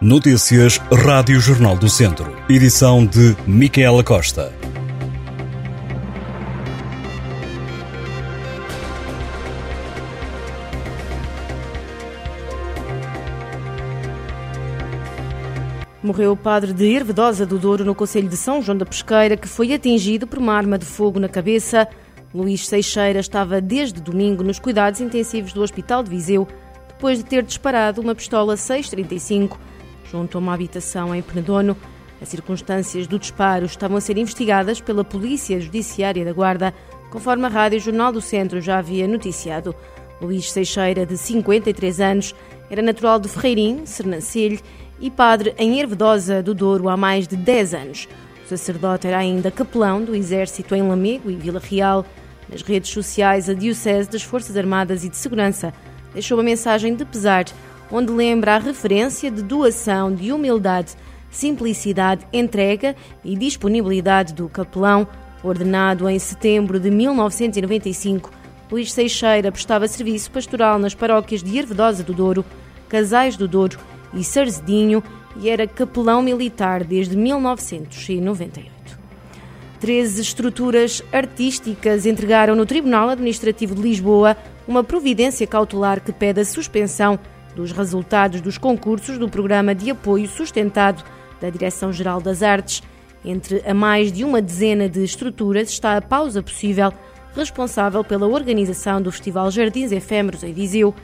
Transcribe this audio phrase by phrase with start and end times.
[0.00, 2.36] Notícias Rádio Jornal do Centro.
[2.50, 4.52] Edição de Micaela Costa.
[16.02, 19.48] Morreu o padre de Hervedosa do Douro, no Conselho de São João da Pesqueira, que
[19.48, 21.86] foi atingido por uma arma de fogo na cabeça.
[22.34, 26.48] Luís Seixeira estava desde domingo nos cuidados intensivos do Hospital de Viseu,
[26.88, 29.56] depois de ter disparado uma pistola 635
[30.14, 31.76] junto a uma habitação em Penedono.
[32.22, 36.72] As circunstâncias do disparo estavam a ser investigadas pela Polícia Judiciária da Guarda,
[37.10, 39.74] conforme a Rádio Jornal do Centro já havia noticiado.
[40.22, 42.32] Luís Seixeira, de 53 anos,
[42.70, 44.60] era natural de Ferreirim, Sernancelho,
[45.00, 48.08] e padre em Hervedosa do Douro há mais de 10 anos.
[48.44, 52.06] O sacerdote era ainda capelão do Exército em Lamego e Vila Real.
[52.48, 55.74] Nas redes sociais, a Diocese das Forças Armadas e de Segurança
[56.12, 57.46] deixou uma mensagem de pesar,
[57.90, 60.94] onde lembra a referência de doação, de humildade,
[61.30, 65.06] simplicidade, entrega e disponibilidade do capelão,
[65.42, 68.30] ordenado em setembro de 1995.
[68.70, 72.44] Luís Seixeira prestava serviço pastoral nas paróquias de Hervedosa do Douro,
[72.88, 73.78] Casais do Douro
[74.12, 75.02] e Sarzedinho
[75.36, 78.72] e era capelão militar desde 1998.
[79.80, 86.44] Treze estruturas artísticas entregaram no Tribunal Administrativo de Lisboa uma providência cautelar que pede a
[86.44, 87.18] suspensão
[87.54, 91.04] dos resultados dos concursos do Programa de Apoio Sustentado
[91.40, 92.82] da Direção-Geral das Artes.
[93.24, 96.92] Entre a mais de uma dezena de estruturas está a pausa possível,
[97.34, 100.94] responsável pela organização do Festival Jardins Efêmeros em Viseu.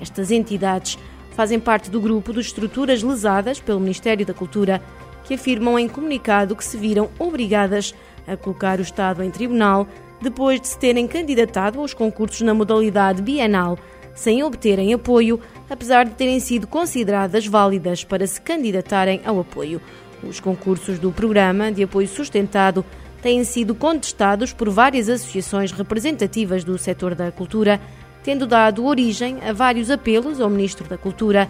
[0.00, 0.98] Estas entidades
[1.32, 4.82] fazem parte do grupo de estruturas lesadas pelo Ministério da Cultura,
[5.24, 7.94] que afirmam em comunicado que se viram obrigadas
[8.26, 9.86] a colocar o Estado em tribunal
[10.20, 13.78] depois de se terem candidatado aos concursos na modalidade bienal,
[14.20, 19.80] sem obterem apoio, apesar de terem sido consideradas válidas para se candidatarem ao apoio.
[20.22, 22.84] Os concursos do Programa de Apoio Sustentado
[23.22, 27.80] têm sido contestados por várias associações representativas do setor da cultura
[28.22, 31.48] tendo dado origem a vários apelos ao Ministro da Cultura,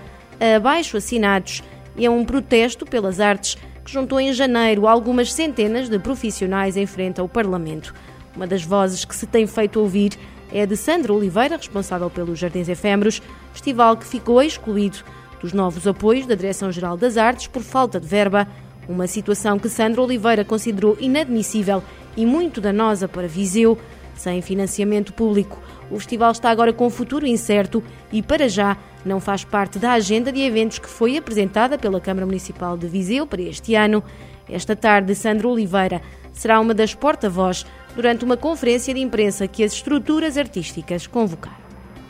[0.57, 1.63] abaixo assinados
[1.97, 6.87] e a um protesto pelas artes que juntou em janeiro algumas centenas de profissionais em
[6.87, 7.93] frente ao Parlamento.
[8.37, 10.13] Uma das vozes que se tem feito ouvir
[10.53, 13.23] é a de Sandra Oliveira, responsável pelos Jardins Efêmeros,
[13.53, 14.99] festival que ficou excluído
[15.41, 18.47] dos novos apoios da Direção-Geral das Artes por falta de verba,
[18.89, 21.83] uma situação que Sandra Oliveira considerou inadmissível
[22.17, 23.79] e muito danosa para Viseu,
[24.15, 25.59] sem financiamento público.
[25.91, 29.93] O festival está agora com um futuro incerto e, para já, não faz parte da
[29.93, 34.03] agenda de eventos que foi apresentada pela Câmara Municipal de Viseu para este ano.
[34.49, 36.03] Esta tarde, Sandra Oliveira
[36.33, 37.65] será uma das porta-voz
[38.01, 41.59] durante uma conferência de imprensa que as estruturas artísticas convocaram.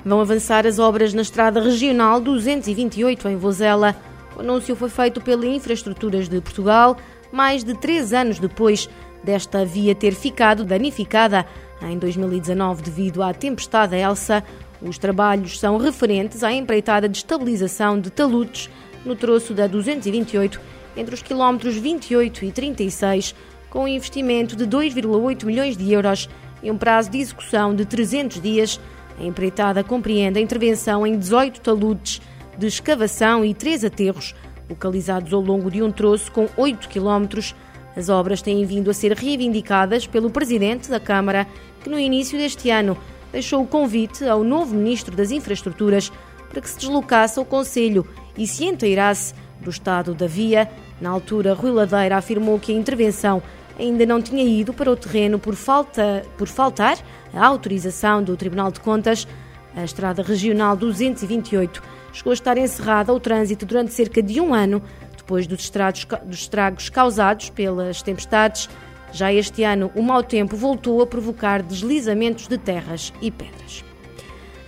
[0.05, 3.97] Vão avançar as obras na Estrada Regional 228 em Vozela.
[4.37, 6.97] O anúncio foi feito pela Infraestruturas de Portugal,
[7.33, 8.89] mais de três anos depois
[9.25, 11.45] desta via ter ficado danificada
[11.83, 14.45] em 2019 devido à tempestade Elsa.
[14.81, 18.71] Os trabalhos são referentes à empreitada de estabilização de taludes
[19.05, 20.61] no troço da 228
[20.97, 23.35] entre os quilómetros 28 e 36,
[23.71, 26.29] com um investimento de 2,8 milhões de euros
[26.63, 28.81] e um prazo de execução de 300 dias.
[29.19, 32.21] A empreitada compreende a intervenção em 18 taludes
[32.59, 34.35] de escavação e três aterros,
[34.69, 37.55] localizados ao longo de um troço com 8 quilómetros.
[37.97, 41.47] As obras têm vindo a ser reivindicadas pelo Presidente da Câmara,
[41.83, 42.97] que no início deste ano
[43.33, 46.13] deixou o convite ao novo Ministro das Infraestruturas
[46.49, 50.69] para que se deslocasse ao Conselho e se inteirasse do estado da via.
[51.01, 53.43] Na altura, Rui Ladeira afirmou que a intervenção
[53.81, 56.99] ainda não tinha ido para o terreno por, falta, por faltar
[57.33, 59.27] a autorização do Tribunal de Contas.
[59.75, 61.83] A estrada regional 228
[62.13, 64.83] chegou a estar encerrada ao trânsito durante cerca de um ano,
[65.17, 68.69] depois dos estragos, dos estragos causados pelas tempestades.
[69.13, 73.85] Já este ano, o mau tempo voltou a provocar deslizamentos de terras e pedras.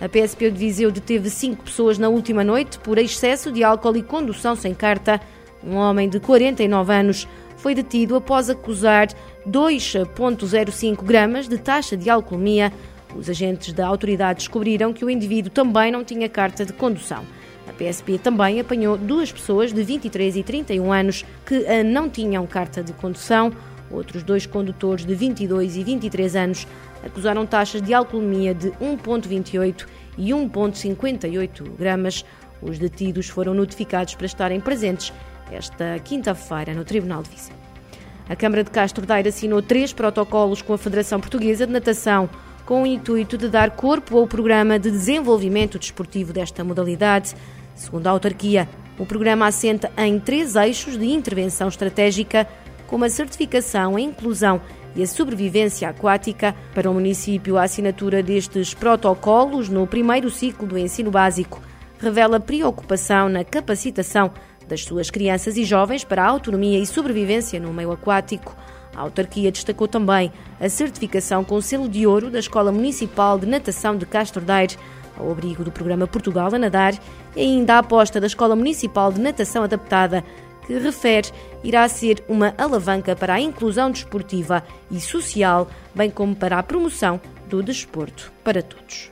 [0.01, 4.03] A PSP de Viseu deteve cinco pessoas na última noite por excesso de álcool e
[4.03, 5.21] condução sem carta.
[5.63, 7.27] Um homem de 49 anos
[7.63, 9.07] foi detido após acusar
[9.47, 12.73] 2,05 gramas de taxa de alcoolemia.
[13.15, 17.23] Os agentes da autoridade descobriram que o indivíduo também não tinha carta de condução.
[17.65, 22.83] A PSP também apanhou duas pessoas de 23 e 31 anos que não tinham carta
[22.83, 23.53] de condução.
[23.89, 26.67] Outros dois condutores de 22 e 23 anos
[27.01, 29.87] acusaram taxas de alcoolemia de 1,28
[30.17, 32.25] e 1,58 gramas.
[32.61, 35.13] Os detidos foram notificados para estarem presentes
[35.53, 37.55] esta quinta-feira no Tribunal de Viseu.
[38.27, 42.29] A Câmara de Castro Daire assinou três protocolos com a Federação Portuguesa de Natação
[42.65, 47.35] com o intuito de dar corpo ao programa de desenvolvimento desportivo desta modalidade.
[47.75, 52.47] Segundo a autarquia, O programa assenta em três eixos de intervenção estratégica,
[52.85, 54.61] como a certificação, a inclusão
[54.95, 56.55] e a sobrevivência aquática.
[56.75, 61.59] Para o município, a assinatura destes protocolos no primeiro ciclo do ensino básico
[61.99, 64.31] revela preocupação na capacitação
[64.67, 68.55] das suas crianças e jovens para a autonomia e sobrevivência no meio aquático.
[68.95, 73.97] A autarquia destacou também a certificação com selo de ouro da Escola Municipal de Natação
[73.97, 74.77] de Castro Daire,
[75.17, 76.93] ao abrigo do programa Portugal a Nadar,
[77.35, 80.23] e ainda a aposta da Escola Municipal de Natação Adaptada,
[80.65, 81.29] que refere
[81.63, 87.19] irá ser uma alavanca para a inclusão desportiva e social, bem como para a promoção
[87.47, 89.11] do desporto para todos.